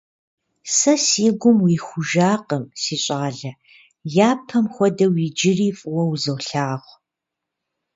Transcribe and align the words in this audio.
Сэ 0.75 0.93
си 1.05 1.25
гум 1.39 1.57
уихуакъым, 1.65 2.63
си 2.81 2.95
щӀалэ, 3.03 3.51
япэм 4.29 4.65
хуэдэу, 4.73 5.13
иджыри 5.27 5.69
фӀыуэ 5.77 6.03
узолъагъу. 6.11 6.95